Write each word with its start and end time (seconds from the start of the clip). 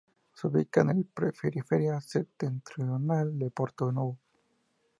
Se 0.33 0.47
ubica 0.47 0.81
en 0.81 0.87
la 0.87 0.95
periferia 1.13 2.01
septentrional 2.01 3.37
de 3.37 3.51
Porto 3.51 3.91
Novo. 3.91 4.17